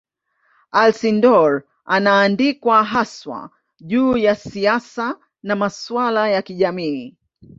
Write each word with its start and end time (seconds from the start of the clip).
Alcindor 0.73 1.63
anaandikwa 1.85 2.83
haswa 2.83 3.49
juu 3.79 4.17
ya 4.17 4.35
siasa 4.35 5.19
na 5.43 5.55
masuala 5.55 6.29
ya 6.29 6.41
kijamii. 6.41 7.17